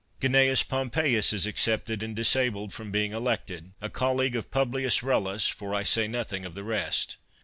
Cnaeus 0.19 0.63
Pompeius 0.63 1.31
is 1.31 1.45
excepted 1.45 2.01
and 2.01 2.15
disabled 2.15 2.73
from 2.73 2.89
being 2.91 3.11
elected 3.11 3.73
a 3.81 3.87
colleag 3.87 4.33
of 4.35 4.49
Publius 4.49 5.03
Rullus 5.03 5.47
(for 5.47 5.75
I 5.75 5.83
say 5.83 6.07
nothing 6.07 6.43
of 6.43 6.55
the 6.55 6.63
rest). 6.63 7.17